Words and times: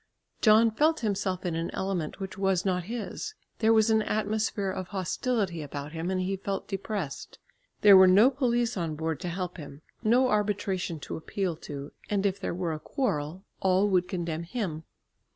John 0.41 0.71
felt 0.71 1.01
himself 1.01 1.45
in 1.45 1.53
an 1.53 1.69
element 1.75 2.19
which 2.19 2.35
was 2.35 2.65
not 2.65 2.85
his. 2.85 3.35
There 3.59 3.71
was 3.71 3.91
an 3.91 4.01
atmosphere 4.01 4.71
of 4.71 4.87
hostility 4.87 5.61
about 5.61 5.91
him, 5.91 6.09
and 6.09 6.19
he 6.21 6.37
felt 6.37 6.67
depressed. 6.67 7.37
There 7.81 7.95
were 7.95 8.07
no 8.07 8.31
police 8.31 8.75
on 8.75 8.95
board 8.95 9.19
to 9.19 9.29
help 9.29 9.57
him, 9.57 9.83
no 10.03 10.29
arbitration 10.29 10.99
to 11.01 11.17
appeal 11.17 11.55
to, 11.57 11.91
and 12.09 12.25
if 12.25 12.39
there 12.39 12.55
were 12.55 12.73
a 12.73 12.79
quarrel, 12.79 13.43
all 13.59 13.87
would 13.89 14.07
condemn 14.07 14.41
him. 14.41 14.85